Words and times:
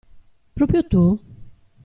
Proprio 0.55 0.81
tu? 0.95 1.05